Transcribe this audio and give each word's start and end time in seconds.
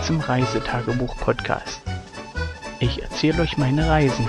Willkommen 0.00 0.20
zum 0.20 0.20
Reisetagebuch-Podcast. 0.20 1.82
Ich 2.78 3.02
erzähle 3.02 3.42
euch 3.42 3.58
meine 3.58 3.86
Reisen. 3.86 4.26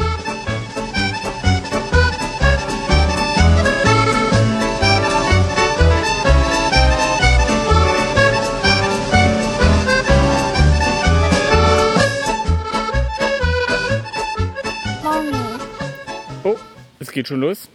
Oh, 16.44 16.58
es 17.00 17.12
geht 17.12 17.28
schon 17.28 17.40
los. 17.40 17.70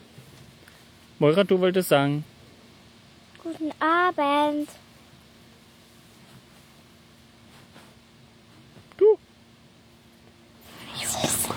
Moira, 1.19 1.44
du 1.44 1.60
wolltest 1.60 1.88
sagen. 1.88 2.24
Guten 3.42 3.72
Abend. 3.80 4.69
Weiß 11.23 11.48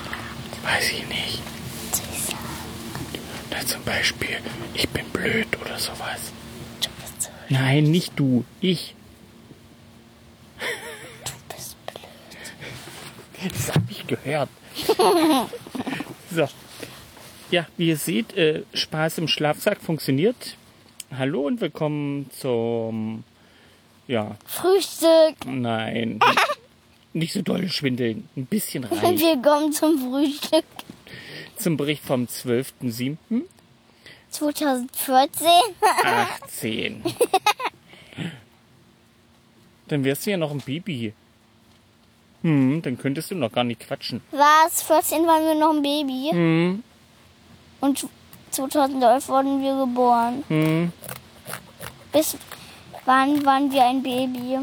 Weiß 0.63 0.91
ich 0.91 1.07
nicht. 1.07 1.41
Na, 3.51 3.65
zum 3.65 3.83
Beispiel, 3.83 4.37
ich 4.73 4.87
bin 4.89 5.05
blöd 5.09 5.47
oder 5.59 5.77
sowas. 5.77 6.31
Du 6.81 6.89
bist 7.01 7.21
so 7.23 7.29
Nein, 7.49 7.85
nicht 7.85 8.13
du, 8.17 8.45
ich. 8.61 8.95
du 10.59 11.55
bist 11.55 11.75
blöd. 11.85 13.51
Das 13.53 13.73
habe 13.75 13.85
ich 13.89 14.05
gehört. 14.07 14.49
so. 16.31 16.47
Ja, 17.51 17.65
wie 17.77 17.87
ihr 17.89 17.97
seht, 17.97 18.35
äh, 18.37 18.63
Spaß 18.73 19.17
im 19.17 19.27
Schlafsack 19.27 19.81
funktioniert. 19.81 20.55
Hallo 21.17 21.47
und 21.47 21.59
willkommen 21.61 22.29
zum. 22.31 23.23
Ja, 24.07 24.35
Frühstück. 24.45 25.45
nein. 25.45 26.19
Nicht 27.13 27.33
so 27.33 27.41
doll 27.41 27.67
schwindeln. 27.69 28.29
Ein 28.35 28.45
bisschen 28.45 28.83
rein. 28.83 29.19
Willkommen 29.19 29.73
zum 29.73 29.97
Frühstück 29.97 30.65
Zum 31.57 31.77
Bericht 31.77 32.03
vom 32.03 32.25
12.07. 32.25 33.17
2014. 34.29 35.47
18. 36.43 37.03
Dann 39.87 40.03
wärst 40.03 40.25
du 40.25 40.31
ja 40.31 40.37
noch 40.37 40.51
ein 40.51 40.59
Baby. 40.61 41.13
Hm, 42.43 42.81
dann 42.83 42.97
könntest 42.97 43.31
du 43.31 43.35
noch 43.35 43.51
gar 43.51 43.63
nicht 43.63 43.79
quatschen. 43.81 44.21
Was? 44.31 44.83
14 44.83 45.25
waren 45.25 45.43
wir 45.45 45.55
noch 45.55 45.73
ein 45.73 45.81
Baby. 45.81 46.29
Hm, 46.31 46.83
Und 47.81 48.07
2011 48.51 49.27
wurden 49.29 49.61
wir 49.63 49.85
geboren. 49.85 50.43
hm. 50.47 50.93
Bis 52.11 52.37
wann 53.05 53.43
waren 53.45 53.71
wir 53.71 53.85
ein 53.85 54.01
Baby? 54.01 54.59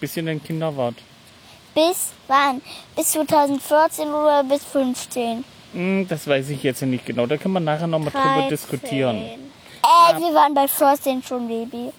Bisschen 0.00 0.28
ein 0.28 0.42
Kinderwart. 0.42 0.94
Bis 1.74 2.12
wann? 2.28 2.62
Bis 2.96 3.12
2014 3.12 4.08
oder 4.08 4.44
bis 4.44 4.64
15? 4.64 5.44
Hm, 5.72 6.06
das 6.08 6.26
weiß 6.26 6.50
ich 6.50 6.62
jetzt 6.62 6.82
nicht 6.82 7.04
genau. 7.04 7.26
Da 7.26 7.36
können 7.36 7.54
wir 7.54 7.60
nachher 7.60 7.86
noch 7.86 7.98
mal 7.98 8.10
drüber 8.10 8.48
diskutieren. 8.48 9.16
Äh, 9.16 10.18
wir 10.18 10.34
waren 10.34 10.54
bei 10.54 10.68
14 10.68 11.22
schon 11.22 11.48
Baby. 11.48 11.90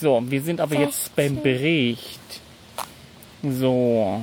So, 0.00 0.22
wir 0.24 0.42
sind 0.42 0.60
aber 0.60 0.74
jetzt 0.74 1.14
beim 1.14 1.40
Bericht. 1.42 2.20
So. 3.42 4.22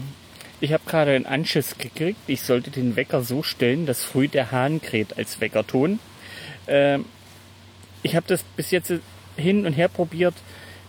Ich 0.62 0.74
habe 0.74 0.84
gerade 0.86 1.12
einen 1.12 1.26
Anschiss 1.26 1.78
gekriegt. 1.78 2.20
Ich 2.28 2.42
sollte 2.42 2.72
den 2.72 2.96
Wecker 2.96 3.22
so 3.22 3.44
stellen, 3.44 3.86
dass 3.86 4.04
früh 4.04 4.28
der 4.28 4.52
Hahn 4.52 4.82
kräht 4.82 5.18
als 5.18 5.40
Weckerton. 5.40 6.00
Ähm, 6.68 7.06
ich 8.04 8.16
habe 8.16 8.26
das 8.28 8.44
bis 8.44 8.72
jetzt 8.72 8.92
hin 9.38 9.66
und 9.66 9.74
her 9.74 9.88
probiert, 9.88 10.34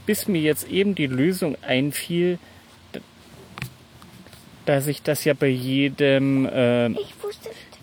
bis 0.07 0.27
mir 0.27 0.41
jetzt 0.41 0.69
eben 0.69 0.95
die 0.95 1.07
Lösung 1.07 1.57
einfiel, 1.63 2.39
dass 4.71 4.87
ich 4.87 5.03
das 5.03 5.25
ja 5.25 5.35
bei 5.35 5.49
jedem 5.49 6.47
äh. 6.47 6.95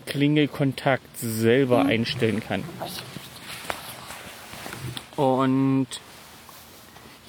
Klingelkontakt 0.06 1.18
selber 1.18 1.84
einstellen 1.84 2.40
kann. 2.40 2.64
Und 5.14 5.88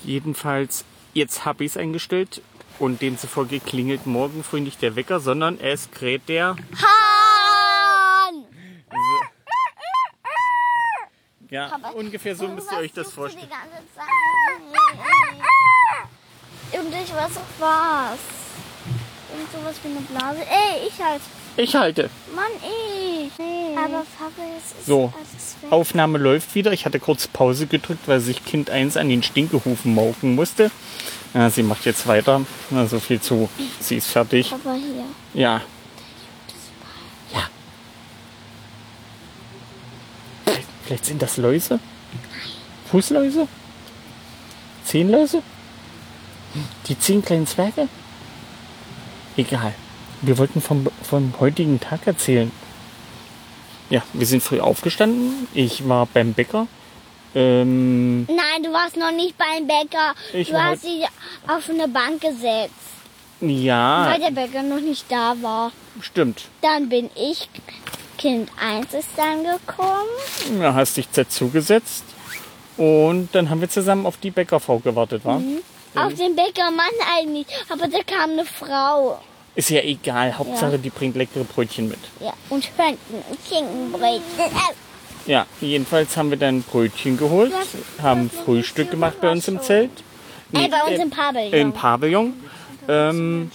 jedenfalls, 0.05 0.85
jetzt 1.13 1.43
habe 1.43 1.65
ich 1.65 1.71
es 1.71 1.77
eingestellt 1.77 2.41
und 2.79 3.01
demzufolge 3.01 3.59
klingelt 3.59 4.05
morgen 4.05 4.45
früh 4.45 4.61
nicht 4.61 4.81
der 4.81 4.95
Wecker, 4.95 5.19
sondern 5.19 5.59
es 5.59 5.91
kräht 5.91 6.29
der. 6.29 6.55
Hahn! 6.77 8.45
Ja, 11.51 11.75
ungefähr 11.95 12.35
so 12.35 12.47
müsst 12.47 12.71
ihr 12.71 12.77
euch 12.77 12.93
das 12.93 13.11
vorstellen. 13.11 13.49
Und 16.71 16.93
ich 16.93 17.11
weiß 17.11 17.37
auch 17.37 17.59
was. 17.59 18.38
Irgend 19.39 19.51
sowas 19.53 19.75
wie 19.83 19.89
eine 19.89 20.01
Blase. 20.01 20.39
Ey, 20.41 20.87
ich 20.87 21.01
halt. 21.01 21.21
Ich 21.55 21.75
halte. 21.75 22.09
Mann, 22.35 22.51
ich. 22.61 23.31
Aber 23.77 24.05
Papa, 24.17 24.41
es 24.57 24.77
ist 24.77 24.85
So. 24.85 25.13
Aufnahme 25.69 26.17
läuft 26.17 26.55
wieder. 26.55 26.73
Ich 26.73 26.85
hatte 26.85 26.99
kurz 26.99 27.27
Pause 27.27 27.65
gedrückt, 27.67 28.07
weil 28.07 28.19
sich 28.19 28.43
Kind 28.43 28.69
1 28.69 28.97
an 28.97 29.07
den 29.07 29.23
Stinkehufen 29.23 29.95
mauken 29.95 30.35
musste. 30.35 30.71
Ja, 31.33 31.49
sie 31.49 31.63
macht 31.63 31.85
jetzt 31.85 32.05
weiter. 32.07 32.41
Na, 32.69 32.85
so 32.85 32.99
viel 32.99 33.21
zu. 33.21 33.49
Sie 33.79 33.95
ist 33.95 34.07
fertig. 34.07 34.49
Papa 34.49 34.73
hier. 34.73 35.05
Ja. 35.33 35.61
Ja. 37.33 37.49
Vielleicht, 40.43 40.67
vielleicht 40.85 41.05
sind 41.05 41.21
das 41.21 41.37
Läuse? 41.37 41.79
Fußläuse? 42.91 43.47
Zehnläuse? 44.83 45.43
Die 46.87 46.99
zehn 46.99 47.23
kleinen 47.23 47.47
Zwerge? 47.47 47.87
Egal. 49.39 49.73
Wir 50.21 50.37
wollten 50.37 50.59
vom, 50.59 50.85
vom 51.01 51.33
heutigen 51.39 51.79
Tag 51.79 52.05
erzählen. 52.05 52.51
Ja, 53.89 54.03
wir 54.11 54.25
sind 54.25 54.43
früh 54.43 54.59
aufgestanden. 54.59 55.47
Ich 55.53 55.87
war 55.87 56.07
beim 56.07 56.33
Bäcker. 56.33 56.67
Ähm, 57.33 58.25
Nein, 58.25 58.63
du 58.63 58.73
warst 58.73 58.97
noch 58.97 59.11
nicht 59.11 59.35
beim 59.37 59.65
Bäcker. 59.65 60.13
Du 60.33 60.61
hast 60.61 60.83
dich 60.83 61.05
auf 61.47 61.69
eine 61.69 61.87
Bank 61.87 62.19
gesetzt, 62.19 62.73
ja, 63.39 64.09
weil 64.11 64.19
der 64.19 64.31
Bäcker 64.31 64.61
noch 64.61 64.81
nicht 64.81 65.05
da 65.09 65.35
war. 65.41 65.71
stimmt. 66.01 66.49
Dann 66.61 66.89
bin 66.89 67.09
ich, 67.15 67.47
Kind 68.17 68.49
1 68.61 68.93
ist 68.93 69.09
dann 69.15 69.43
gekommen. 69.45 70.59
Da 70.59 70.73
hast 70.73 70.97
dich 70.97 71.07
dazugesetzt. 71.09 72.03
Und 72.75 73.29
dann 73.33 73.49
haben 73.49 73.61
wir 73.61 73.69
zusammen 73.69 74.05
auf 74.05 74.17
die 74.17 74.31
Bäckerfrau 74.31 74.79
gewartet, 74.79 75.23
war? 75.23 75.41
Auf 75.95 76.13
den 76.15 76.35
Bäckermann 76.35 76.85
eigentlich. 77.17 77.47
Aber 77.69 77.87
da 77.87 77.99
kam 78.03 78.31
eine 78.31 78.45
Frau. 78.45 79.19
Ist 79.59 79.71
ja 79.71 79.81
egal. 79.81 80.37
Hauptsache, 80.37 80.79
die 80.79 80.89
bringt 80.89 81.17
leckere 81.17 81.43
Brötchen 81.43 81.89
mit. 81.89 81.99
Ja, 82.21 82.31
und 82.49 82.63
Hönten 82.77 83.15
und 83.29 83.37
Schinkenbrötchen. 83.45 84.23
Ja, 85.25 85.45
jedenfalls 85.59 86.15
haben 86.15 86.29
wir 86.29 86.37
dann 86.37 86.63
Brötchen 86.63 87.17
geholt, 87.17 87.51
haben 88.01 88.29
Frühstück 88.29 88.89
gemacht 88.89 89.19
bei 89.19 89.29
uns 89.29 89.49
im 89.49 89.61
Zelt. 89.61 89.91
Ey, 90.53 90.69
bei 90.69 90.81
uns 90.83 90.97
äh, 90.97 91.01
im 91.01 91.09
Pavillon. 91.09 91.53
Im 91.53 91.73
Pavillon. 91.73 92.33
Ähm, 92.87 93.51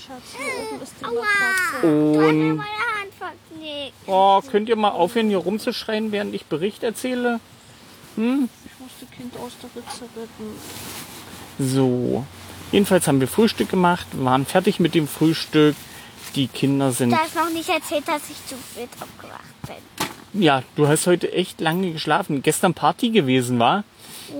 Aua. 1.02 1.88
und 1.88 2.48
Meine 2.48 2.60
Hand 2.60 3.14
verknickt. 3.18 3.94
oh, 4.06 4.42
könnt 4.42 4.68
ihr 4.68 4.76
mal 4.76 4.90
aufhören, 4.90 5.30
hier 5.30 5.38
rumzuschreien, 5.38 6.12
während 6.12 6.34
ich 6.34 6.44
Bericht 6.44 6.82
erzähle? 6.82 7.40
Ich 8.18 8.20
muss 8.20 8.90
das 9.00 9.10
Kind 9.10 9.34
aus 9.38 9.52
der 9.62 9.70
Ritze 9.74 10.04
retten. 10.14 10.58
So. 11.58 12.26
Jedenfalls 12.72 13.08
haben 13.08 13.20
wir 13.20 13.28
Frühstück 13.28 13.70
gemacht, 13.70 14.06
waren 14.12 14.44
fertig 14.44 14.80
mit 14.80 14.94
dem 14.94 15.08
Frühstück. 15.08 15.74
Die 16.34 16.48
Kinder 16.48 16.90
sind. 16.92 17.10
Du 17.10 17.16
hast 17.16 17.34
noch 17.36 17.50
nicht 17.50 17.68
erzählt, 17.68 18.06
dass 18.08 18.22
ich 18.28 18.36
zu 18.46 18.56
spät 18.56 18.88
aufgewacht 19.00 19.42
bin. 20.32 20.42
Ja, 20.42 20.62
du 20.74 20.88
hast 20.88 21.06
heute 21.06 21.32
echt 21.32 21.60
lange 21.60 21.92
geschlafen. 21.92 22.42
Gestern 22.42 22.74
Party 22.74 23.10
gewesen, 23.10 23.58
war? 23.58 23.84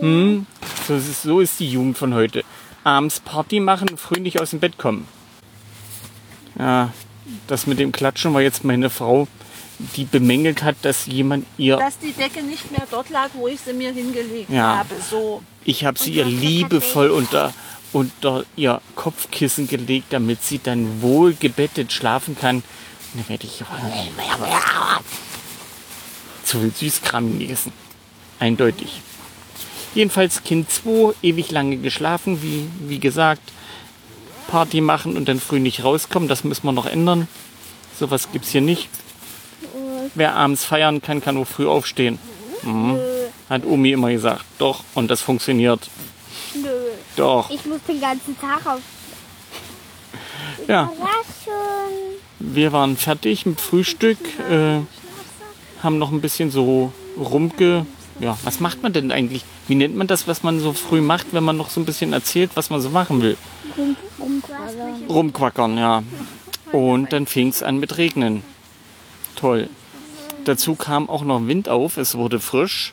Hm, 0.00 0.46
so, 0.88 0.94
ist, 0.96 1.22
so 1.22 1.40
ist 1.40 1.60
die 1.60 1.70
Jugend 1.70 1.96
von 1.96 2.14
heute. 2.14 2.42
Abends 2.82 3.20
Party 3.20 3.60
machen, 3.60 3.96
früh 3.96 4.18
nicht 4.20 4.40
aus 4.40 4.50
dem 4.50 4.60
Bett 4.60 4.76
kommen. 4.76 5.06
Ja, 6.58 6.92
das 7.46 7.66
mit 7.66 7.78
dem 7.78 7.92
Klatschen 7.92 8.34
war 8.34 8.40
jetzt 8.42 8.64
meine 8.64 8.90
Frau, 8.90 9.28
die 9.96 10.04
bemängelt 10.04 10.62
hat, 10.62 10.76
dass 10.82 11.06
jemand 11.06 11.46
ihr. 11.58 11.76
Dass 11.76 11.98
die 11.98 12.12
Decke 12.12 12.42
nicht 12.42 12.70
mehr 12.70 12.86
dort 12.90 13.10
lag, 13.10 13.30
wo 13.34 13.48
ich 13.48 13.60
sie 13.60 13.72
mir 13.72 13.92
hingelegt 13.92 14.50
Ja. 14.50 14.78
habe. 14.78 14.94
So. 15.10 15.42
Ich 15.64 15.84
habe 15.84 15.98
sie 15.98 16.12
ihr 16.12 16.24
liebevoll 16.24 17.10
unter, 17.10 17.52
unter 17.94 18.44
ihr 18.56 18.80
Kopfkissen 18.96 19.68
gelegt, 19.68 20.08
damit 20.10 20.42
sie 20.42 20.60
dann 20.62 21.00
wohl 21.00 21.32
gebettet 21.32 21.92
schlafen 21.92 22.36
kann. 22.36 22.56
Und 22.56 22.64
dann 23.14 23.28
werde 23.28 23.46
ich 23.46 23.62
zu 26.44 26.60
viel 26.60 26.72
Süßkram 26.74 27.38
gegessen. 27.38 27.72
Eindeutig. 28.38 29.00
Jedenfalls 29.94 30.42
Kind 30.42 30.70
2, 30.70 31.14
ewig 31.22 31.50
lange 31.50 31.76
geschlafen, 31.76 32.42
wie, 32.42 32.66
wie 32.80 32.98
gesagt. 32.98 33.42
Party 34.48 34.80
machen 34.80 35.16
und 35.16 35.28
dann 35.28 35.40
früh 35.40 35.60
nicht 35.60 35.84
rauskommen, 35.84 36.28
das 36.28 36.44
müssen 36.44 36.66
wir 36.66 36.72
noch 36.72 36.86
ändern. 36.86 37.28
Sowas 37.98 38.28
gibt's 38.32 38.50
hier 38.50 38.60
nicht. 38.60 38.88
Wer 40.14 40.34
abends 40.34 40.64
feiern 40.64 41.00
kann, 41.00 41.20
kann 41.20 41.36
nur 41.36 41.46
früh 41.46 41.66
aufstehen. 41.66 42.18
Mhm. 42.62 42.98
Hat 43.48 43.64
Omi 43.64 43.92
immer 43.92 44.10
gesagt. 44.10 44.44
Doch, 44.58 44.84
und 44.94 45.10
das 45.10 45.20
funktioniert. 45.20 45.88
Doch. 47.16 47.50
Ich 47.50 47.64
muss 47.66 47.80
den 47.86 48.00
ganzen 48.00 48.38
Tag 48.40 48.66
auf, 48.66 48.80
Ja, 50.66 50.84
Überraschung. 50.94 52.18
wir 52.40 52.72
waren 52.72 52.96
fertig 52.96 53.46
mit 53.46 53.60
Frühstück, 53.60 54.18
äh, 54.50 54.80
haben 55.82 55.98
noch 55.98 56.10
ein 56.12 56.20
bisschen 56.20 56.50
so 56.50 56.92
rumge... 57.18 57.86
Ja, 58.20 58.38
was 58.44 58.60
macht 58.60 58.80
man 58.80 58.92
denn 58.92 59.10
eigentlich? 59.10 59.44
Wie 59.66 59.74
nennt 59.74 59.96
man 59.96 60.06
das, 60.06 60.28
was 60.28 60.44
man 60.44 60.60
so 60.60 60.72
früh 60.72 61.00
macht, 61.00 61.26
wenn 61.32 61.42
man 61.42 61.56
noch 61.56 61.68
so 61.68 61.80
ein 61.80 61.84
bisschen 61.84 62.12
erzählt, 62.12 62.52
was 62.54 62.70
man 62.70 62.80
so 62.80 62.88
machen 62.90 63.20
will? 63.22 63.36
Umquadern. 64.18 65.02
Rumquackern, 65.08 65.78
ja. 65.78 66.02
Und 66.70 67.12
dann 67.12 67.26
fing 67.26 67.48
es 67.48 67.64
an 67.64 67.78
mit 67.78 67.98
Regnen. 67.98 68.44
Toll. 69.34 69.68
Dazu 70.44 70.76
kam 70.76 71.08
auch 71.10 71.24
noch 71.24 71.44
Wind 71.48 71.68
auf, 71.68 71.96
es 71.96 72.14
wurde 72.14 72.38
frisch. 72.38 72.92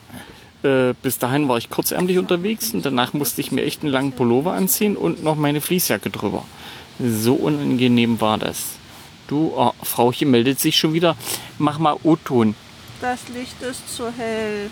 Äh, 0.62 0.94
bis 1.02 1.18
dahin 1.18 1.48
war 1.48 1.58
ich 1.58 1.70
kurzärmlich 1.70 2.18
unterwegs 2.18 2.72
und 2.72 2.86
danach 2.86 3.12
musste 3.14 3.40
ich 3.40 3.50
mir 3.50 3.64
echt 3.64 3.82
einen 3.82 3.92
langen 3.92 4.12
Pullover 4.12 4.52
anziehen 4.52 4.96
und 4.96 5.24
noch 5.24 5.34
meine 5.34 5.60
Fließjacke 5.60 6.10
drüber. 6.10 6.44
So 7.00 7.34
unangenehm 7.34 8.20
war 8.20 8.38
das. 8.38 8.76
Du, 9.26 9.52
oh, 9.56 9.72
Frauchen 9.82 10.30
meldet 10.30 10.60
sich 10.60 10.76
schon 10.76 10.92
wieder. 10.92 11.16
Mach 11.58 11.78
mal 11.78 11.96
O-Ton. 12.02 12.54
Das 13.00 13.28
Licht 13.28 13.60
ist 13.62 13.96
zu 13.96 14.12
hell. 14.12 14.70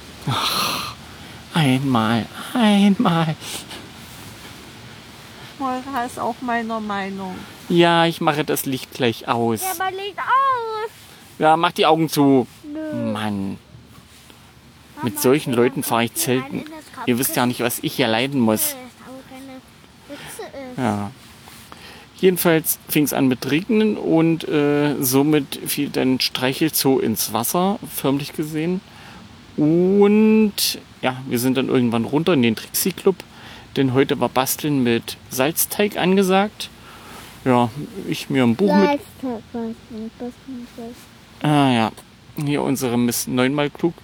Einmal, 1.55 2.27
einmal. 2.55 3.35
Moira 5.59 6.05
ist 6.07 6.19
auch 6.19 6.37
meiner 6.41 6.81
Meinung. 6.81 7.35
Ja, 7.69 8.07
ich 8.07 8.21
mache 8.21 8.45
das 8.45 8.65
Licht 8.67 8.93
gleich 8.93 9.27
aus. 9.29 9.63
Ja, 9.63 9.73
aber 9.73 9.91
Licht 9.97 10.19
aus. 10.19 10.91
Ja, 11.39 11.57
mach 11.57 11.73
die 11.73 11.87
Augen 11.87 12.09
zu. 12.09 12.47
Nö. 12.63 13.13
Mann. 13.13 13.59
Mit 15.03 15.21
solchen 15.21 15.53
Leuten 15.53 15.83
fahre 15.83 16.05
ich 16.05 16.15
zelten. 16.15 16.65
Ihr 17.07 17.19
wisst 17.19 17.37
ja 17.37 17.47
nicht, 17.47 17.61
was 17.61 17.79
ich 17.83 17.95
hier 17.95 18.09
leiden 18.09 18.41
muss. 18.41 18.77
Ja. 20.77 21.11
Jedenfalls 22.17 22.79
fing 22.89 23.05
es 23.05 23.15
an 23.15 23.29
mit 23.29 23.51
Regnen 23.51 23.97
und 23.97 24.47
äh, 24.47 24.95
somit 25.01 25.59
fiel 25.67 25.89
dann 25.89 26.21
Streichelzoo 26.21 26.99
ins 26.99 27.33
Wasser, 27.33 27.79
förmlich 27.95 28.35
gesehen. 28.35 28.83
Und 29.57 30.53
ja, 31.01 31.17
wir 31.27 31.39
sind 31.39 31.57
dann 31.57 31.69
irgendwann 31.69 32.05
runter 32.05 32.35
in 32.35 32.43
den 32.43 32.57
Trixie 32.57 32.93
Club, 32.93 33.17
denn 33.77 33.95
heute 33.95 34.21
war 34.21 34.29
Basteln 34.29 34.83
mit 34.83 35.17
Salzteig 35.31 35.97
angesagt. 35.97 36.69
Ja, 37.47 37.71
ich 38.07 38.29
mir 38.29 38.43
ein 38.43 38.55
Buch 38.55 38.75
mit. 38.75 39.01
Ah 41.43 41.73
ja, 41.73 41.93
hier 42.37 42.63
unsere 42.63 42.99
Miss 42.99 43.27
neunmal 43.27 43.71
klug. 43.71 43.95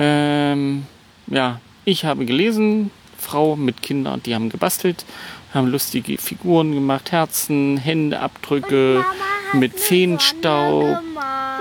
Ähm, 0.00 0.86
ja, 1.26 1.60
ich 1.84 2.06
habe 2.06 2.24
gelesen, 2.24 2.90
Frau 3.18 3.54
mit 3.54 3.82
Kindern, 3.82 4.22
die 4.22 4.34
haben 4.34 4.48
gebastelt, 4.48 5.04
haben 5.52 5.68
lustige 5.68 6.16
Figuren 6.16 6.72
gemacht, 6.72 7.12
Herzen, 7.12 7.76
Händeabdrücke 7.76 9.04
mit 9.52 9.78
Feenstaub. 9.78 10.98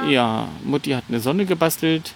Ja, 0.07 0.47
Mutti 0.63 0.91
hat 0.91 1.03
eine 1.09 1.19
Sonne 1.19 1.45
gebastelt 1.45 2.13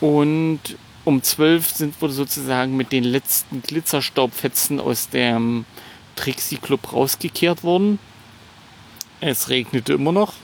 und 0.00 0.60
um 1.04 1.22
zwölf 1.22 1.70
sind 1.70 2.00
wir 2.02 2.08
sozusagen 2.08 2.76
mit 2.76 2.90
den 2.90 3.04
letzten 3.04 3.62
Glitzerstaubfetzen 3.62 4.80
aus 4.80 5.08
dem 5.08 5.64
Trixie 6.16 6.56
Club 6.56 6.92
rausgekehrt 6.92 7.62
worden. 7.62 8.00
Es 9.20 9.48
regnete 9.48 9.92
immer 9.92 10.10
noch 10.10 10.34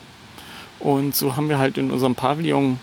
und 0.78 1.16
so 1.16 1.34
haben 1.34 1.48
wir 1.48 1.58
halt 1.58 1.78
in 1.78 1.90
unserem 1.90 2.14
Pavillon 2.14 2.78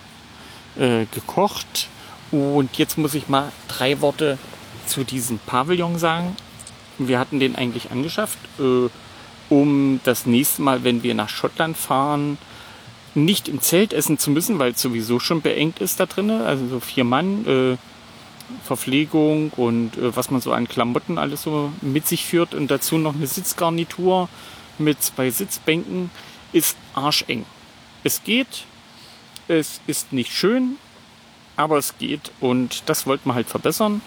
äh, 0.77 1.06
gekocht. 1.12 1.89
Und 2.31 2.77
jetzt 2.77 2.98
muss 2.98 3.13
ich 3.13 3.27
mal 3.27 3.51
drei 3.68 4.01
Worte 4.01 4.38
zu 4.88 5.04
diesem 5.04 5.39
Pavillon 5.39 5.98
sagen. 5.98 6.36
Wir 6.98 7.19
hatten 7.19 7.39
den 7.39 7.56
eigentlich 7.56 7.92
angeschafft, 7.92 8.39
äh, 8.60 8.89
um 9.50 10.00
das 10.04 10.25
nächste 10.25 10.62
Mal, 10.62 10.83
wenn 10.83 11.04
wir 11.04 11.13
nach 11.13 11.30
Schottland 11.30 11.77
fahren, 11.77 12.38
nicht 13.13 13.48
im 13.48 13.62
Zelt 13.62 13.94
essen 13.94 14.18
zu 14.18 14.31
müssen, 14.31 14.60
weil 14.60 14.72
es 14.72 14.81
sowieso 14.81 15.19
schon 15.19 15.42
beengt 15.42 15.80
ist 15.80 16.00
da 16.00 16.06
drinnen. 16.06 16.42
Also 16.42 16.68
so 16.68 16.80
vier 16.80 17.04
Mann, 17.04 17.45
äh, 17.48 17.78
Verpflegung 18.63 19.51
und 19.56 19.98
äh, 19.98 20.16
was 20.16 20.30
man 20.30 20.42
so 20.42 20.51
an 20.51 20.68
Klamotten 20.68 21.18
alles 21.18 21.44
so 21.44 21.71
mit 21.81 22.07
sich 22.07 22.25
führt 22.25 22.54
und 22.54 22.69
dazu 22.69 22.98
noch 22.98 23.16
eine 23.16 23.28
Sitzgarnitur 23.28 24.30
mit 24.78 25.01
zwei 25.01 25.30
Sitzbänken 25.30 26.12
ist 26.51 26.78
arscheng. 26.94 27.45
Es 28.04 28.24
geht, 28.24 28.66
es 29.47 29.81
ist 29.88 30.13
nicht 30.13 30.31
schön, 30.31 30.77
aber 31.56 31.77
es 31.77 31.97
geht 31.97 32.31
und 32.39 32.83
das 32.88 33.06
wollten 33.07 33.30
wir 33.30 33.36
halt 33.36 33.47
verbessern. 33.47 34.01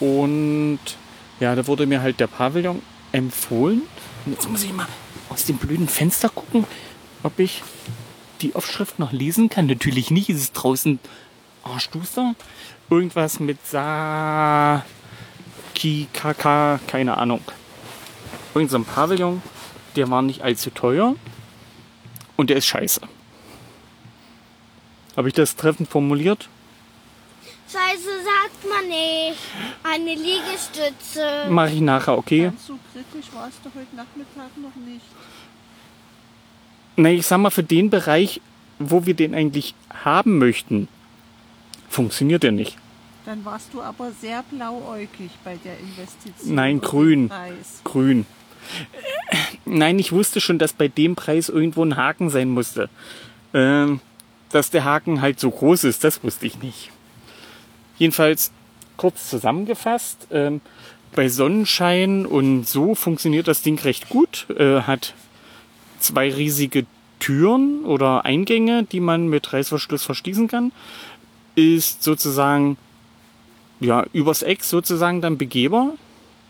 Und 0.00 0.80
ja, 1.40 1.54
da 1.54 1.66
wurde 1.66 1.86
mir 1.86 2.02
halt 2.02 2.20
der 2.20 2.26
Pavillon 2.26 2.82
empfohlen. 3.12 3.82
Und 4.26 4.32
jetzt 4.32 4.48
muss 4.48 4.62
ich 4.62 4.72
mal 4.72 4.88
aus 5.28 5.44
dem 5.44 5.56
blöden 5.56 5.88
Fenster 5.88 6.28
gucken, 6.28 6.64
ob 7.22 7.38
ich 7.38 7.62
die 8.40 8.54
Aufschrift 8.54 8.98
noch 8.98 9.12
lesen 9.12 9.48
kann. 9.48 9.66
Natürlich 9.66 10.10
nicht, 10.10 10.28
es 10.30 10.38
ist 10.38 10.52
draußen 10.52 10.98
arschduster. 11.62 12.34
Irgendwas 12.90 13.40
mit 13.40 13.64
Sa... 13.66 14.84
Ki, 15.74 16.06
Kaka, 16.12 16.78
keine 16.86 17.18
Ahnung. 17.18 17.40
Irgend 18.54 18.70
so 18.70 18.78
ein 18.78 18.84
Pavillon, 18.84 19.42
der 19.96 20.08
war 20.08 20.22
nicht 20.22 20.42
allzu 20.42 20.70
teuer 20.70 21.16
und 22.36 22.48
der 22.48 22.58
ist 22.58 22.66
scheiße. 22.66 23.00
Habe 25.16 25.28
ich 25.28 25.34
das 25.34 25.56
treffend 25.56 25.88
formuliert? 25.88 26.48
Scheiße 27.70 28.02
sagt 28.02 28.68
man 28.68 28.88
nicht. 28.88 29.38
Eine 29.82 30.14
Liegestütze. 30.14 31.48
Mache 31.48 31.70
ich 31.70 31.80
nachher, 31.80 32.18
okay? 32.18 32.44
Ganz 32.44 32.66
so 32.66 32.78
kritisch 32.92 33.32
warst 33.32 33.58
du 33.64 33.70
heute 33.74 33.96
Nachmittag 33.96 34.56
noch 34.56 34.74
nicht. 34.86 35.04
Na, 36.96 37.10
ich 37.10 37.26
sag 37.26 37.38
mal, 37.38 37.50
für 37.50 37.62
den 37.62 37.90
Bereich, 37.90 38.40
wo 38.78 39.06
wir 39.06 39.14
den 39.14 39.34
eigentlich 39.34 39.74
haben 40.04 40.38
möchten, 40.38 40.88
funktioniert 41.88 42.42
der 42.42 42.52
nicht. 42.52 42.76
Dann 43.24 43.44
warst 43.44 43.72
du 43.72 43.80
aber 43.80 44.12
sehr 44.12 44.44
blauäugig 44.50 45.30
bei 45.44 45.56
der 45.64 45.78
Investition. 45.80 46.54
Nein, 46.54 46.80
grün. 46.80 47.30
Grün. 47.82 48.26
Äh, 48.92 49.36
Nein, 49.64 49.98
ich 49.98 50.12
wusste 50.12 50.40
schon, 50.40 50.58
dass 50.58 50.72
bei 50.72 50.88
dem 50.88 51.16
Preis 51.16 51.48
irgendwo 51.48 51.84
ein 51.84 51.96
Haken 51.96 52.30
sein 52.30 52.50
musste. 52.50 52.90
Ähm, 53.54 54.00
dass 54.54 54.70
der 54.70 54.84
Haken 54.84 55.20
halt 55.20 55.40
so 55.40 55.50
groß 55.50 55.82
ist, 55.84 56.04
das 56.04 56.22
wusste 56.22 56.46
ich 56.46 56.62
nicht. 56.62 56.90
Jedenfalls 57.98 58.52
kurz 58.96 59.28
zusammengefasst, 59.28 60.28
ähm, 60.30 60.60
bei 61.12 61.28
Sonnenschein 61.28 62.24
und 62.24 62.68
so 62.68 62.94
funktioniert 62.94 63.48
das 63.48 63.62
Ding 63.62 63.78
recht 63.80 64.08
gut. 64.08 64.46
Äh, 64.56 64.82
hat 64.82 65.14
zwei 65.98 66.32
riesige 66.32 66.86
Türen 67.18 67.84
oder 67.84 68.24
Eingänge, 68.24 68.84
die 68.84 69.00
man 69.00 69.28
mit 69.28 69.52
Reißverschluss 69.52 70.04
verschließen 70.04 70.46
kann. 70.46 70.70
Ist 71.56 72.04
sozusagen 72.04 72.76
ja 73.80 74.04
übers 74.12 74.42
Eck 74.42 74.62
sozusagen 74.62 75.20
dann 75.20 75.36
begehbar. 75.36 75.94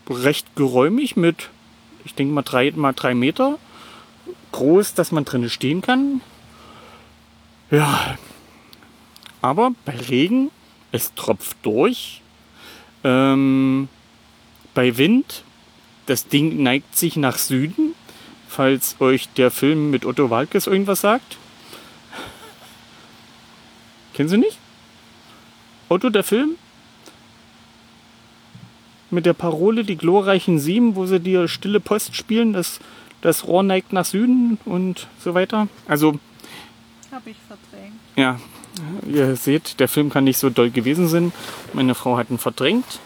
Recht 0.09 0.55
geräumig 0.55 1.15
mit, 1.15 1.49
ich 2.05 2.13
denke 2.13 2.33
mal 2.33 2.43
drei 2.43 2.71
mal 2.75 2.93
drei 2.93 3.15
Meter 3.15 3.57
groß, 4.51 4.93
dass 4.93 5.11
man 5.11 5.25
drinnen 5.25 5.49
stehen 5.49 5.81
kann. 5.81 6.21
Ja, 7.75 8.17
aber 9.41 9.71
bei 9.83 9.97
Regen 9.97 10.49
es 10.93 11.13
tropft 11.13 11.57
durch. 11.63 12.21
Ähm, 13.03 13.89
bei 14.73 14.97
Wind, 14.97 15.43
das 16.05 16.29
Ding 16.29 16.63
neigt 16.63 16.95
sich 16.95 17.17
nach 17.17 17.37
Süden, 17.37 17.93
falls 18.47 18.95
euch 19.01 19.27
der 19.33 19.51
Film 19.51 19.91
mit 19.91 20.05
Otto 20.05 20.29
Walkes 20.29 20.67
irgendwas 20.67 21.01
sagt. 21.01 21.35
Kennen 24.13 24.29
Sie 24.29 24.37
nicht? 24.37 24.57
Otto, 25.89 26.09
der 26.09 26.23
Film? 26.23 26.55
Mit 29.11 29.25
der 29.25 29.33
Parole 29.33 29.83
Die 29.83 29.97
glorreichen 29.97 30.59
Sieben, 30.59 30.95
wo 30.95 31.07
sie 31.07 31.19
die 31.19 31.45
stille 31.49 31.81
Post 31.81 32.15
spielen, 32.15 32.53
das, 32.53 32.79
das 33.19 33.45
Rohr 33.45 33.63
neigt 33.63 33.91
nach 33.91 34.05
Süden 34.05 34.59
und 34.63 35.07
so 35.19 35.33
weiter. 35.33 35.67
Also, 35.89 36.19
Hab 37.15 37.27
ich 37.27 37.37
verdrängt. 37.47 37.95
ja, 38.17 38.41
ihr 39.07 39.37
seht, 39.37 39.79
der 39.79 39.87
Film 39.87 40.09
kann 40.09 40.25
nicht 40.25 40.37
so 40.37 40.49
doll 40.49 40.69
gewesen 40.69 41.07
sein. 41.07 41.31
Meine 41.71 41.95
Frau 41.95 42.17
hat 42.17 42.29
ihn 42.29 42.37
verdrängt. 42.37 42.99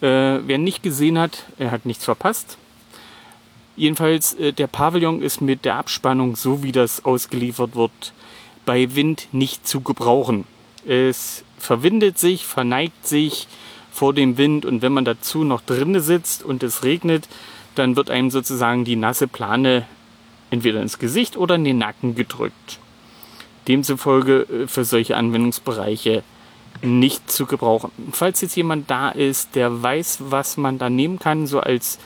Äh, 0.00 0.40
wer 0.48 0.58
nicht 0.58 0.82
gesehen 0.82 1.16
hat, 1.16 1.44
er 1.56 1.70
hat 1.70 1.86
nichts 1.86 2.04
verpasst. 2.04 2.58
Jedenfalls, 3.76 4.34
äh, 4.34 4.52
der 4.52 4.66
Pavillon 4.66 5.22
ist 5.22 5.42
mit 5.42 5.64
der 5.64 5.76
Abspannung, 5.76 6.34
so 6.34 6.64
wie 6.64 6.72
das 6.72 7.04
ausgeliefert 7.04 7.76
wird, 7.76 8.12
bei 8.66 8.96
Wind 8.96 9.28
nicht 9.30 9.64
zu 9.64 9.80
gebrauchen. 9.80 10.44
Es 10.84 11.44
verwindet 11.56 12.18
sich, 12.18 12.46
verneigt 12.46 13.06
sich 13.06 13.46
vor 13.92 14.12
dem 14.12 14.38
Wind 14.38 14.66
und 14.66 14.82
wenn 14.82 14.92
man 14.92 15.04
dazu 15.04 15.44
noch 15.44 15.60
drinne 15.60 16.00
sitzt 16.00 16.42
und 16.42 16.64
es 16.64 16.82
regnet, 16.82 17.28
dann 17.76 17.94
wird 17.94 18.10
einem 18.10 18.32
sozusagen 18.32 18.84
die 18.84 18.96
nasse 18.96 19.28
Plane 19.28 19.86
entweder 20.50 20.82
ins 20.82 20.98
Gesicht 20.98 21.36
oder 21.36 21.54
in 21.54 21.62
den 21.62 21.78
Nacken 21.78 22.16
gedrückt. 22.16 22.80
Demzufolge 23.70 24.42
äh, 24.42 24.66
für 24.66 24.84
solche 24.84 25.16
Anwendungsbereiche 25.16 26.24
nicht 26.82 27.30
zu 27.30 27.46
gebrauchen. 27.46 27.92
Falls 28.10 28.40
jetzt 28.40 28.56
jemand 28.56 28.90
da 28.90 29.10
ist, 29.10 29.54
der 29.54 29.82
weiß, 29.82 30.18
was 30.26 30.56
man 30.56 30.78
da 30.78 30.90
nehmen 30.90 31.18
kann, 31.18 31.46
so 31.46 31.60
als 31.60 31.98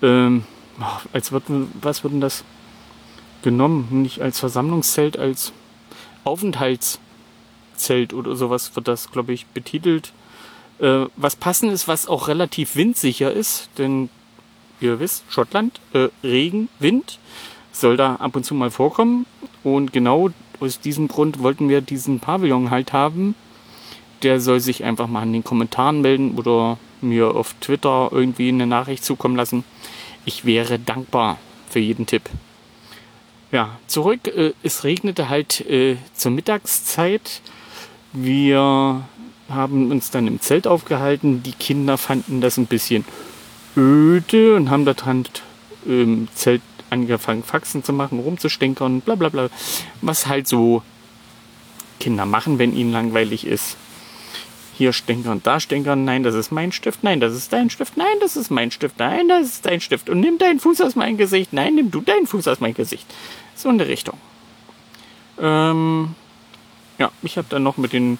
ähm, 0.00 0.44
ach, 0.80 1.04
als 1.12 1.32
würden, 1.32 1.70
was 1.82 2.02
würden 2.02 2.20
das 2.20 2.44
genommen? 3.42 3.88
Nicht 3.90 4.22
als 4.22 4.40
Versammlungszelt, 4.40 5.18
als 5.18 5.52
Aufenthaltszelt 6.24 8.14
oder 8.14 8.34
sowas 8.36 8.74
wird 8.74 8.88
das, 8.88 9.10
glaube 9.10 9.32
ich, 9.32 9.46
betitelt. 9.46 10.12
Äh, 10.78 11.06
was 11.16 11.36
passend 11.36 11.72
ist, 11.72 11.88
was 11.88 12.08
auch 12.08 12.28
relativ 12.28 12.74
windsicher 12.76 13.32
ist, 13.32 13.68
denn 13.76 14.08
ihr 14.80 14.98
wisst, 14.98 15.24
Schottland, 15.28 15.78
äh, 15.92 16.08
Regen, 16.24 16.68
Wind 16.78 17.18
soll 17.72 17.96
da 17.96 18.16
ab 18.16 18.36
und 18.36 18.44
zu 18.44 18.54
mal 18.54 18.70
vorkommen. 18.70 19.26
Und 19.64 19.92
genau 19.92 20.30
aus 20.62 20.80
diesem 20.80 21.08
Grund 21.08 21.42
wollten 21.42 21.68
wir 21.68 21.80
diesen 21.80 22.20
Pavillon 22.20 22.70
halt 22.70 22.92
haben. 22.92 23.34
Der 24.22 24.40
soll 24.40 24.60
sich 24.60 24.84
einfach 24.84 25.08
mal 25.08 25.24
in 25.24 25.32
den 25.32 25.44
Kommentaren 25.44 26.00
melden 26.00 26.36
oder 26.36 26.78
mir 27.00 27.34
auf 27.34 27.54
Twitter 27.54 28.10
irgendwie 28.12 28.48
eine 28.48 28.66
Nachricht 28.66 29.04
zukommen 29.04 29.34
lassen. 29.34 29.64
Ich 30.24 30.44
wäre 30.44 30.78
dankbar 30.78 31.38
für 31.68 31.80
jeden 31.80 32.06
Tipp. 32.06 32.22
Ja, 33.50 33.76
zurück. 33.88 34.28
Äh, 34.28 34.52
es 34.62 34.84
regnete 34.84 35.28
halt 35.28 35.60
äh, 35.62 35.96
zur 36.14 36.30
Mittagszeit. 36.30 37.42
Wir 38.12 39.02
haben 39.48 39.90
uns 39.90 40.10
dann 40.10 40.28
im 40.28 40.40
Zelt 40.40 40.68
aufgehalten. 40.68 41.42
Die 41.42 41.52
Kinder 41.52 41.98
fanden 41.98 42.40
das 42.40 42.56
ein 42.56 42.66
bisschen 42.66 43.04
öde 43.76 44.54
und 44.54 44.70
haben 44.70 44.84
da 44.84 44.94
dran 44.94 45.24
im 45.84 46.28
Zelt 46.34 46.62
angefangen, 46.92 47.42
Faxen 47.42 47.82
zu 47.82 47.92
machen, 47.92 48.20
rumzustänkern, 48.20 49.00
bla 49.00 49.16
bla 49.16 49.30
bla. 49.30 49.48
Was 50.00 50.26
halt 50.26 50.46
so 50.46 50.82
Kinder 51.98 52.26
machen, 52.26 52.58
wenn 52.58 52.76
ihnen 52.76 52.92
langweilig 52.92 53.46
ist. 53.46 53.76
Hier 54.74 54.92
stänkern, 54.92 55.40
da 55.44 55.60
stänkern, 55.60 56.04
nein, 56.04 56.22
das 56.22 56.34
ist 56.34 56.50
mein 56.50 56.72
Stift, 56.72 57.04
nein, 57.04 57.20
das 57.20 57.34
ist 57.34 57.52
dein 57.52 57.70
Stift, 57.70 57.96
nein, 57.96 58.16
das 58.20 58.36
ist 58.36 58.50
mein 58.50 58.70
Stift, 58.70 58.98
nein, 58.98 59.28
das 59.28 59.46
ist 59.46 59.66
dein 59.66 59.80
Stift. 59.80 60.08
Und 60.08 60.20
nimm 60.20 60.38
deinen 60.38 60.60
Fuß 60.60 60.80
aus 60.80 60.96
meinem 60.96 61.16
Gesicht, 61.16 61.52
nein, 61.52 61.74
nimm 61.74 61.90
du 61.90 62.00
deinen 62.00 62.26
Fuß 62.26 62.48
aus 62.48 62.60
meinem 62.60 62.74
Gesicht. 62.74 63.06
So 63.54 63.68
in 63.68 63.78
der 63.78 63.88
Richtung. 63.88 64.18
Ähm, 65.38 66.14
ja, 66.98 67.10
ich 67.22 67.36
habe 67.36 67.46
dann 67.50 67.62
noch 67.62 67.76
mit 67.76 67.92
den 67.92 68.18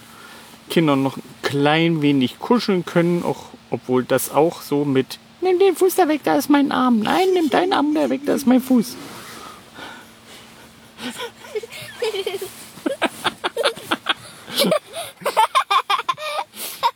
Kindern 0.70 1.02
noch 1.02 1.16
ein 1.16 1.22
klein 1.42 2.02
wenig 2.02 2.38
kuscheln 2.38 2.84
können, 2.84 3.24
auch 3.24 3.46
obwohl 3.70 4.04
das 4.04 4.30
auch 4.30 4.62
so 4.62 4.84
mit 4.84 5.18
Nimm 5.42 5.58
den 5.58 5.74
Fuß 5.74 5.96
da 5.96 6.06
weg, 6.06 6.20
da 6.22 6.36
ist 6.36 6.48
mein 6.48 6.70
Arm. 6.70 7.00
Nein, 7.00 7.32
nimm 7.34 7.50
deinen 7.50 7.72
Arm 7.72 7.92
da 7.94 8.08
weg, 8.08 8.20
da 8.24 8.34
ist 8.34 8.46
mein 8.46 8.62
Fuß. 8.62 8.96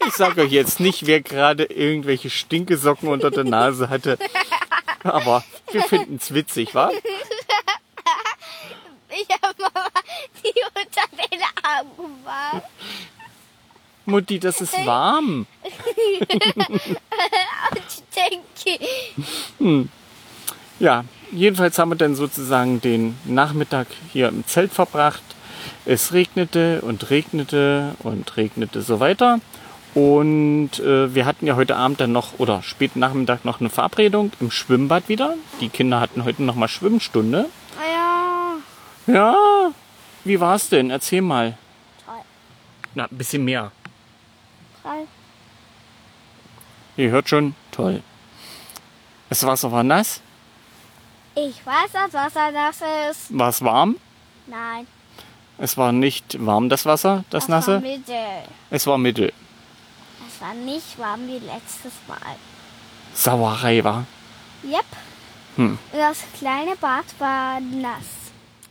Ich 0.06 0.12
sage 0.14 0.42
euch 0.42 0.52
jetzt 0.52 0.78
nicht, 0.78 1.06
wer 1.06 1.20
gerade 1.20 1.64
irgendwelche 1.64 2.30
Stinkesocken 2.30 3.08
unter 3.08 3.32
der 3.32 3.42
Nase 3.42 3.88
hatte. 3.90 4.16
Aber 5.02 5.42
wir 5.72 5.82
finden 5.82 6.16
es 6.20 6.32
witzig, 6.32 6.72
wa? 6.72 6.92
Ich 9.08 9.28
habe 9.42 9.54
Mama 9.58 9.88
die 10.44 10.52
unter 10.74 11.02
den 11.30 11.40
Arm 11.62 11.88
gemacht. 11.96 12.62
Mutti, 14.04 14.38
das 14.38 14.60
ist 14.60 14.74
warm. 14.86 15.46
Denke, 18.16 19.88
Ja, 20.78 21.04
jedenfalls 21.32 21.78
haben 21.78 21.90
wir 21.90 21.96
dann 21.96 22.14
sozusagen 22.14 22.80
den 22.80 23.16
Nachmittag 23.24 23.86
hier 24.12 24.28
im 24.28 24.46
Zelt 24.46 24.72
verbracht. 24.72 25.22
Es 25.84 26.12
regnete 26.12 26.80
und 26.82 27.10
regnete 27.10 27.94
und 28.02 28.36
regnete 28.36 28.82
so 28.82 29.00
weiter. 29.00 29.40
Und 29.94 30.78
äh, 30.80 31.14
wir 31.14 31.24
hatten 31.24 31.46
ja 31.46 31.56
heute 31.56 31.76
Abend 31.76 32.00
dann 32.00 32.12
noch 32.12 32.38
oder 32.38 32.62
späten 32.62 32.98
Nachmittag 33.00 33.44
noch 33.46 33.60
eine 33.60 33.70
Verabredung 33.70 34.30
im 34.40 34.50
Schwimmbad 34.50 35.08
wieder. 35.08 35.34
Die 35.60 35.70
Kinder 35.70 36.00
hatten 36.00 36.24
heute 36.24 36.42
noch 36.42 36.54
mal 36.54 36.68
Schwimmstunde. 36.68 37.46
ah 37.78 38.58
ja, 39.08 39.14
Ja, 39.14 39.70
wie 40.24 40.38
war's 40.38 40.68
denn? 40.68 40.90
Erzähl 40.90 41.22
mal. 41.22 41.56
toll. 42.04 42.14
Na, 42.94 43.04
ein 43.04 43.16
bisschen 43.16 43.44
mehr. 43.44 43.72
toll. 44.82 45.06
Ihr 46.96 47.10
hört 47.10 47.28
schon, 47.28 47.54
toll. 47.72 48.02
Das 49.28 49.44
Wasser 49.44 49.70
war 49.72 49.82
nass. 49.82 50.20
Ich 51.34 51.64
weiß, 51.66 51.92
dass 51.92 52.12
Wasser 52.14 52.52
das 52.52 52.80
ist. 53.10 53.38
War 53.38 53.48
es 53.50 53.62
warm? 53.62 53.96
Nein, 54.46 54.86
Es 55.58 55.76
war 55.76 55.90
nicht 55.92 56.44
warm, 56.44 56.68
das 56.68 56.86
Wasser, 56.86 57.24
das, 57.30 57.46
das 57.46 57.48
war 57.48 57.56
nasse. 57.56 57.80
mittel. 57.80 58.16
Es 58.70 58.86
war 58.86 58.96
mittel. 58.98 59.32
Es 60.28 60.40
war 60.40 60.54
nicht 60.54 60.98
warm 60.98 61.26
wie 61.26 61.38
letztes 61.38 61.92
Mal. 62.06 62.18
Sauerei 63.14 63.82
war. 63.82 64.06
Yep. 64.64 64.84
Hm. 65.56 65.78
Das 65.92 66.18
kleine 66.38 66.76
Bad 66.76 67.04
war 67.18 67.60
nass. 67.60 68.04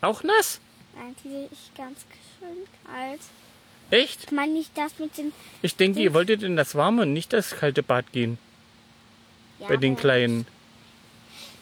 Auch 0.01 0.23
nass? 0.23 0.59
Eigentlich 0.99 1.49
ganz 1.75 1.99
schön 2.39 2.65
kalt. 2.85 3.19
Echt? 3.91 4.25
Ich 4.25 4.31
meine 4.31 4.53
nicht 4.53 4.71
das 4.75 4.97
mit 4.99 5.17
den... 5.17 5.31
Ich 5.61 5.75
denke, 5.75 5.99
ihr 5.99 6.13
wolltet 6.13 6.43
in 6.43 6.55
das 6.55 6.75
warme 6.75 7.03
und 7.03 7.13
nicht 7.13 7.33
das 7.33 7.51
kalte 7.51 7.83
Bad 7.83 8.11
gehen. 8.11 8.37
Ja, 9.59 9.67
bei 9.67 9.77
den 9.77 9.95
Kleinen. 9.95 10.47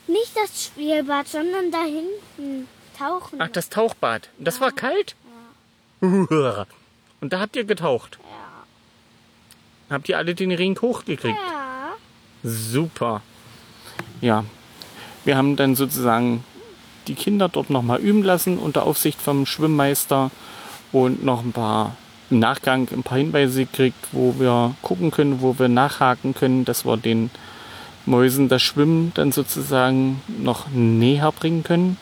Nicht 0.07 0.35
das 0.35 0.65
Spielbad, 0.65 1.27
sondern 1.27 1.71
da 1.71 1.83
hinten 1.83 2.67
tauchen. 2.97 3.41
Ach, 3.41 3.49
das 3.49 3.69
Tauchbad. 3.69 4.29
Das 4.39 4.59
war 4.61 4.71
kalt? 4.71 5.15
Und 6.01 7.31
da 7.31 7.39
habt 7.39 7.55
ihr 7.55 7.63
getaucht. 7.63 8.19
Ja. 8.21 9.95
Habt 9.95 10.09
ihr 10.09 10.17
alle 10.17 10.35
den 10.35 10.51
Ring 10.51 10.77
hochgekriegt? 10.81 11.37
Ja. 11.37 11.93
Super. 12.43 13.21
Ja. 14.19 14.43
Wir 15.23 15.37
haben 15.37 15.55
dann 15.55 15.75
sozusagen 15.75 16.43
die 17.07 17.15
Kinder 17.15 17.47
dort 17.47 17.69
nochmal 17.69 17.99
üben 17.99 18.23
lassen 18.23 18.57
unter 18.57 18.83
Aufsicht 18.83 19.21
vom 19.21 19.45
Schwimmmeister 19.45 20.31
und 20.91 21.23
noch 21.23 21.43
ein 21.43 21.53
paar 21.53 21.95
im 22.33 22.39
Nachgang 22.39 22.87
ein 22.91 23.03
paar 23.03 23.19
Hinweise 23.19 23.65
gekriegt, 23.65 24.07
wo 24.11 24.35
wir 24.39 24.75
gucken 24.81 25.11
können, 25.11 25.41
wo 25.41 25.57
wir 25.59 25.67
nachhaken 25.67 26.33
können, 26.33 26.65
dass 26.65 26.83
wir 26.83 26.97
den 26.97 27.29
Mäusen 28.05 28.49
das 28.49 28.61
Schwimmen 28.61 29.11
dann 29.13 29.31
sozusagen 29.31 30.21
noch 30.39 30.67
näher 30.69 31.31
bringen 31.31 31.63
können. 31.63 31.97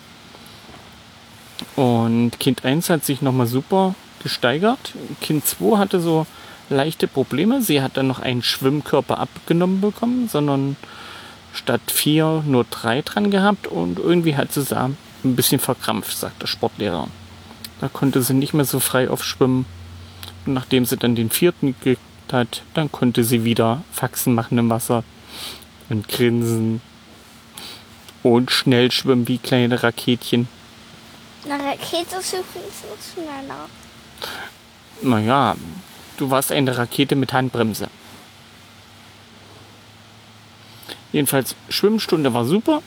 Und 1.75 2.39
Kind 2.39 2.65
1 2.65 2.89
hat 2.89 3.05
sich 3.05 3.21
nochmal 3.21 3.45
super 3.45 3.93
gesteigert. 4.23 4.93
Kind 5.19 5.45
2 5.45 5.77
hatte 5.77 5.99
so 5.99 6.25
leichte 6.69 7.07
Probleme. 7.07 7.61
Sie 7.61 7.81
hat 7.81 7.97
dann 7.97 8.07
noch 8.07 8.19
einen 8.19 8.41
Schwimmkörper 8.41 9.19
abgenommen 9.19 9.81
bekommen, 9.81 10.29
sondern 10.29 10.77
statt 11.53 11.81
vier 11.87 12.43
nur 12.47 12.63
drei 12.63 13.01
dran 13.01 13.29
gehabt 13.29 13.67
und 13.67 13.99
irgendwie 13.99 14.37
hat 14.37 14.53
sie 14.53 14.63
da 14.63 14.85
ein 14.85 15.35
bisschen 15.35 15.59
verkrampft, 15.59 16.17
sagt 16.17 16.41
der 16.41 16.47
Sportlehrer. 16.47 17.09
Da 17.81 17.89
konnte 17.89 18.21
sie 18.21 18.33
nicht 18.33 18.53
mehr 18.53 18.65
so 18.65 18.79
frei 18.79 19.09
aufschwimmen. 19.09 19.65
Und 20.45 20.53
nachdem 20.53 20.85
sie 20.85 20.97
dann 20.97 21.15
den 21.15 21.29
vierten 21.29 21.75
gekriegt 21.77 22.01
hat, 22.31 22.63
dann 22.73 22.91
konnte 22.91 23.23
sie 23.23 23.43
wieder 23.43 23.83
Faxen 23.91 24.33
machen 24.33 24.57
im 24.57 24.69
Wasser 24.69 25.03
und 25.89 26.07
grinsen 26.07 26.81
und 28.23 28.51
schnell 28.51 28.91
schwimmen 28.91 29.27
wie 29.27 29.37
kleine 29.37 29.83
Raketchen. 29.83 30.47
Eine 31.45 31.63
Rakete 31.63 32.17
ist 32.19 32.33
übrigens 32.33 32.81
so 32.81 33.21
schneller. 33.21 33.67
Naja, 35.01 35.55
du 36.17 36.29
warst 36.29 36.51
eine 36.51 36.77
Rakete 36.77 37.15
mit 37.15 37.33
Handbremse. 37.33 37.89
Jedenfalls, 41.11 41.55
Schwimmstunde 41.69 42.33
war 42.33 42.45
super. 42.45 42.81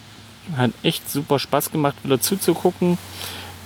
Hat 0.57 0.71
echt 0.83 1.11
super 1.11 1.39
Spaß 1.39 1.73
gemacht, 1.73 1.97
wieder 2.05 2.21
zuzugucken. 2.21 2.99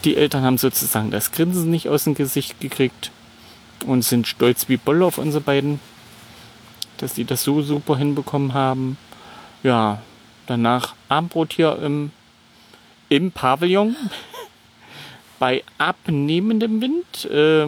Die 0.05 0.17
Eltern 0.17 0.43
haben 0.43 0.59
sozusagen 0.59 1.11
das 1.11 1.33
Grinsen 1.33 1.71
nicht 1.71 1.89
aus 1.89 2.05
dem 2.05 2.15
Gesicht 2.15 2.61
gekriegt 2.61 3.11
und 3.89 4.03
sind 4.03 4.29
stolz 4.29 4.69
wie 4.69 4.77
Bolle 4.77 5.05
auf 5.05 5.19
unsere 5.19 5.43
beiden, 5.43 5.81
dass 6.99 7.15
die 7.15 7.25
das 7.25 7.43
so 7.43 7.63
super 7.63 7.97
hinbekommen 7.97 8.55
haben. 8.55 8.99
Ja, 9.63 10.03
danach 10.47 10.95
Abendbrot 11.09 11.55
hier 11.55 11.79
im, 11.83 12.11
im 13.09 13.33
Pavillon 13.33 13.97
bei 15.39 15.65
abnehmendem 15.79 16.81
Wind 16.81 17.25
äh, 17.31 17.67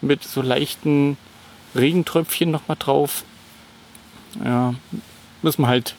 mit 0.00 0.24
so 0.24 0.42
leichten 0.42 1.16
Regentröpfchen 1.74 2.50
noch 2.50 2.66
mal 2.68 2.76
drauf. 2.76 3.24
Ja, 4.44 4.74
müssen 5.42 5.62
wir 5.62 5.68
halt 5.68 5.94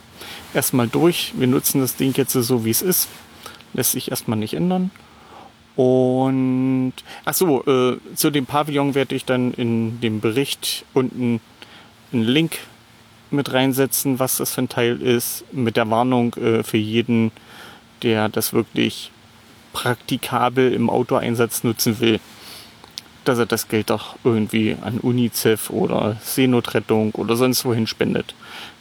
erstmal 0.53 0.87
durch. 0.87 1.33
Wir 1.37 1.47
nutzen 1.47 1.79
das 1.79 1.95
Ding 1.95 2.13
jetzt 2.15 2.33
so, 2.33 2.65
wie 2.65 2.69
es 2.71 2.81
ist. 2.81 3.07
Lässt 3.73 3.93
sich 3.93 4.11
erstmal 4.11 4.37
nicht 4.37 4.53
ändern. 4.53 4.91
Und 5.75 6.93
ach 7.25 7.33
so, 7.33 7.65
äh, 7.65 7.97
zu 8.15 8.31
dem 8.31 8.45
Pavillon 8.45 8.95
werde 8.95 9.15
ich 9.15 9.25
dann 9.25 9.53
in 9.53 9.99
dem 9.99 10.21
Bericht 10.21 10.85
unten 10.93 11.41
einen 12.13 12.23
Link 12.23 12.59
mit 13.31 13.51
reinsetzen, 13.51 14.19
was 14.19 14.37
das 14.37 14.53
für 14.53 14.61
ein 14.61 14.69
Teil 14.69 15.01
ist, 15.01 15.43
mit 15.51 15.75
der 15.75 15.89
Warnung 15.89 16.33
äh, 16.35 16.63
für 16.63 16.77
jeden, 16.77 17.31
der 18.03 18.29
das 18.29 18.53
wirklich 18.53 19.11
praktikabel 19.73 20.73
im 20.73 20.89
Outdoor-Einsatz 20.89 21.63
nutzen 21.63 21.99
will, 21.99 22.19
dass 23.25 23.39
er 23.39 23.45
das 23.45 23.67
Geld 23.67 23.89
doch 23.89 24.15
irgendwie 24.23 24.77
an 24.81 24.99
UNICEF 24.99 25.69
oder 25.69 26.15
Seenotrettung 26.21 27.11
oder 27.15 27.35
sonst 27.35 27.65
wohin 27.65 27.87
spendet. 27.87 28.35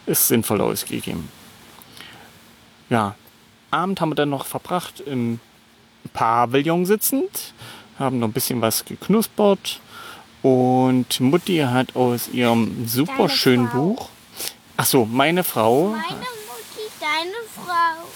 Ist 0.06 0.28
sinnvoll 0.28 0.60
ausgegeben. 0.60 1.28
Ja, 2.90 3.16
Abend 3.70 4.00
haben 4.00 4.10
wir 4.10 4.14
dann 4.14 4.30
noch 4.30 4.46
verbracht 4.46 5.00
im 5.00 5.40
Pavillon 6.12 6.86
sitzend, 6.86 7.54
haben 7.98 8.18
noch 8.18 8.28
ein 8.28 8.32
bisschen 8.32 8.60
was 8.60 8.84
geknuspert 8.84 9.80
und 10.42 11.20
Mutti 11.20 11.58
hat 11.58 11.96
aus 11.96 12.28
ihrem 12.28 12.86
super 12.86 13.28
schönen. 13.28 13.68
Buch, 13.70 14.08
ach 14.76 14.84
so, 14.86 15.04
meine 15.04 15.44
Frau, 15.44 15.88
Meine 15.88 16.02
Mutti, 16.08 16.90
deine 17.00 17.32
Frau. 17.54 18.06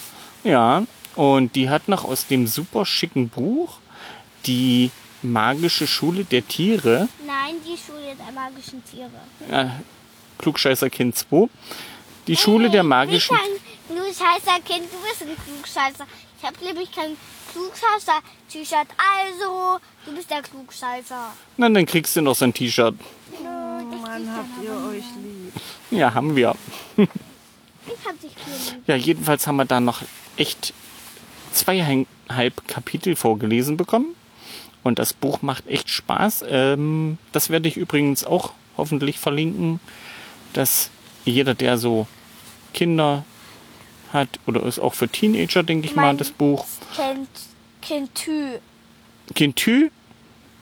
ja, 0.44 0.82
und 1.16 1.54
die 1.56 1.68
hat 1.70 1.88
noch 1.88 2.04
aus 2.04 2.26
dem 2.26 2.46
super 2.46 2.84
schicken 2.86 3.28
Buch 3.28 3.78
die 4.46 4.90
magische 5.22 5.86
Schule 5.86 6.24
der 6.24 6.46
Tiere, 6.46 7.08
Nein, 7.26 7.56
die 7.66 7.76
Schule 7.76 8.14
der 8.14 8.32
magischen 8.32 8.82
Tiere. 8.84 9.10
äh, 9.50 9.68
Klugscheißer 10.38 10.88
Kind 10.90 11.16
2, 11.16 11.48
die 12.28 12.36
Schule 12.36 12.70
der 12.70 12.84
magischen 12.84 13.34
Ich 13.34 13.40
kein 13.42 13.96
Klugscheißer 13.96 14.60
Kind, 14.64 14.84
du 14.92 14.98
bist 15.08 15.22
ein 15.22 15.36
Klugscheißer. 15.44 16.06
Ich 16.40 16.46
habe 16.46 16.64
nämlich 16.64 16.92
kein 16.92 17.16
Klugscheißer-T-Shirt. 17.58 18.86
Also, 18.96 19.78
du 20.06 20.14
bist 20.14 20.30
der 20.30 20.42
Klugscheißer. 20.42 21.32
Na, 21.56 21.68
dann 21.68 21.86
kriegst 21.86 22.14
du 22.16 22.22
noch 22.22 22.34
so 22.36 22.44
ein 22.44 22.54
T-Shirt. 22.54 22.94
Mann, 23.42 24.36
habt 24.36 24.64
ihr 24.64 24.72
euch 24.72 25.04
lieb. 25.22 25.52
Ja, 25.90 26.14
haben 26.14 26.36
wir. 26.36 26.54
Ich 27.90 28.06
hab 28.06 28.20
dich 28.20 28.32
lieb. 28.32 28.82
Ja, 28.86 28.96
jedenfalls 28.96 29.46
haben 29.46 29.56
wir 29.56 29.64
da 29.64 29.80
noch 29.80 30.02
echt 30.36 30.74
zweieinhalb 31.52 32.68
Kapitel 32.68 33.16
vorgelesen 33.16 33.78
bekommen. 33.78 34.14
Und 34.82 34.98
das 34.98 35.14
Buch 35.14 35.40
macht 35.40 35.66
echt 35.66 35.88
Spaß. 35.88 36.44
Ähm, 36.50 37.16
das 37.32 37.48
werde 37.48 37.66
ich 37.66 37.78
übrigens 37.78 38.24
auch 38.24 38.52
hoffentlich 38.76 39.18
verlinken, 39.18 39.80
dass 40.52 40.90
jeder, 41.24 41.54
der 41.54 41.78
so 41.78 42.06
Kinder 42.74 43.24
hat 44.12 44.28
oder 44.46 44.62
ist 44.64 44.78
auch 44.78 44.94
für 44.94 45.08
Teenager, 45.08 45.62
denke 45.62 45.86
ich 45.86 45.96
mal, 45.96 46.16
das 46.16 46.30
Buch. 46.30 46.64
Kind, 46.94 47.28
Kind 47.82 48.14
Tü. 48.14 48.58
Kind 49.34 49.56
Tü, 49.56 49.90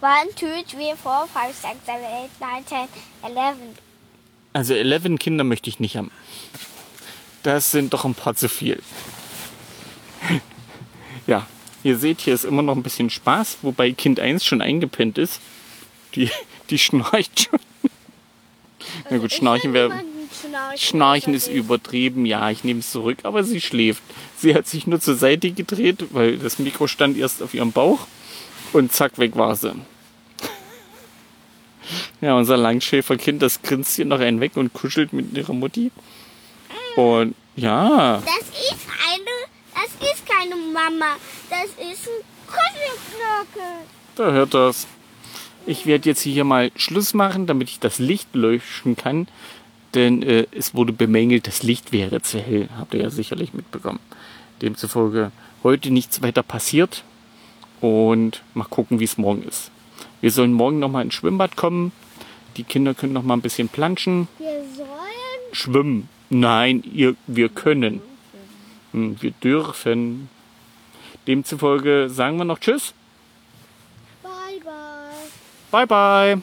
1, 0.00 0.34
2, 0.36 0.46
3, 0.46 0.64
4, 0.66 0.96
5, 0.96 1.06
6, 1.32 1.78
7, 1.86 1.98
8, 2.36 2.40
9, 2.40 2.66
10, 2.66 3.36
11. 3.36 3.56
also 4.52 4.74
11 4.74 5.18
Kinder 5.18 5.44
möchte 5.44 5.70
ich 5.70 5.80
nicht 5.80 5.96
haben. 5.96 6.10
Das 7.42 7.70
sind 7.70 7.92
doch 7.92 8.04
ein 8.04 8.14
paar 8.14 8.34
zu 8.34 8.48
viel. 8.48 8.82
ja, 11.26 11.46
ihr 11.82 11.96
seht, 11.96 12.20
hier 12.20 12.34
ist 12.34 12.44
immer 12.44 12.62
noch 12.62 12.74
ein 12.74 12.82
bisschen 12.82 13.10
Spaß, 13.10 13.58
wobei 13.62 13.92
Kind 13.92 14.20
1 14.20 14.44
schon 14.44 14.60
eingepennt 14.60 15.18
ist. 15.18 15.40
Die, 16.14 16.30
die 16.70 16.78
schnarcht 16.78 17.48
schon. 17.48 17.60
Na 19.10 19.18
gut, 19.18 19.32
Schnarchen 19.32 19.72
wäre. 19.72 20.02
Schnarchen, 20.76 21.34
ist 21.34 21.48
übertrieben, 21.48 22.26
ja, 22.26 22.50
ich 22.50 22.64
nehme 22.64 22.80
es 22.80 22.90
zurück, 22.90 23.18
aber 23.22 23.44
sie 23.44 23.60
schläft. 23.60 24.02
Sie 24.36 24.54
hat 24.54 24.66
sich 24.66 24.86
nur 24.86 25.00
zur 25.00 25.16
Seite 25.16 25.50
gedreht, 25.50 26.04
weil 26.10 26.38
das 26.38 26.58
Mikro 26.58 26.86
stand 26.86 27.16
erst 27.16 27.42
auf 27.42 27.54
ihrem 27.54 27.72
Bauch 27.72 28.06
und 28.72 28.92
zack, 28.92 29.18
weg 29.18 29.36
war 29.36 29.56
sie. 29.56 29.72
Ja, 32.20 32.34
unser 32.34 32.56
Langschäferkind, 32.56 33.42
das 33.42 33.62
grinst 33.62 33.94
hier 33.96 34.06
noch 34.06 34.20
einen 34.20 34.40
weg 34.40 34.56
und 34.56 34.72
kuschelt 34.72 35.12
mit 35.12 35.36
ihrer 35.36 35.52
Mutti. 35.52 35.90
Und 36.96 37.34
ja, 37.56 38.22
Das 38.24 38.48
ist 38.48 38.86
eine, 39.12 39.30
das 39.74 40.10
ist 40.12 40.26
keine 40.26 40.56
Mama. 40.56 41.16
Das 41.50 41.66
ist 41.66 42.08
ein 42.08 42.24
Kuschelknöckel. 42.46 43.86
da 44.16 44.32
hört 44.32 44.54
das. 44.54 44.86
Ich 45.66 45.84
werde 45.86 46.08
jetzt 46.08 46.22
hier 46.22 46.44
mal 46.44 46.70
Schluss 46.76 47.12
machen, 47.12 47.46
damit 47.46 47.68
ich 47.68 47.78
das 47.80 47.98
Licht 47.98 48.34
löschen 48.34 48.96
kann. 48.96 49.28
Denn 49.96 50.22
äh, 50.22 50.46
es 50.52 50.74
wurde 50.74 50.92
bemängelt, 50.92 51.46
das 51.46 51.62
Licht 51.62 51.90
wäre 51.90 52.20
zu 52.20 52.38
hell. 52.38 52.68
Habt 52.78 52.92
ihr 52.92 53.00
ja 53.00 53.10
sicherlich 53.10 53.54
mitbekommen. 53.54 53.98
Demzufolge 54.60 55.32
heute 55.62 55.90
nichts 55.90 56.20
weiter 56.22 56.42
passiert. 56.42 57.02
Und 57.80 58.42
mal 58.54 58.64
gucken, 58.64 59.00
wie 59.00 59.04
es 59.04 59.16
morgen 59.18 59.42
ist. 59.42 59.70
Wir 60.20 60.30
sollen 60.30 60.52
morgen 60.52 60.78
nochmal 60.78 61.04
ins 61.04 61.14
Schwimmbad 61.14 61.56
kommen. 61.56 61.92
Die 62.56 62.64
Kinder 62.64 62.94
können 62.94 63.14
noch 63.14 63.22
mal 63.22 63.34
ein 63.34 63.42
bisschen 63.42 63.68
planschen. 63.68 64.28
Wir 64.38 64.62
sollen. 64.74 64.88
Schwimmen. 65.52 66.08
Nein, 66.28 66.82
ihr, 66.92 67.16
wir 67.26 67.48
können. 67.48 68.02
Hm, 68.92 69.16
Wir 69.20 69.30
dürfen. 69.30 70.28
Demzufolge 71.26 72.08
sagen 72.10 72.36
wir 72.36 72.44
noch 72.44 72.58
Tschüss. 72.58 72.92
Bye, 74.22 74.30
bye. 74.62 74.76
Bye, 75.70 75.86
bye. 75.86 76.36
Bye, 76.36 76.42